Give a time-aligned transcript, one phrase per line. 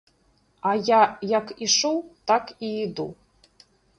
[0.69, 1.01] А я,
[1.37, 2.01] як ішоў,
[2.33, 3.07] так і іду.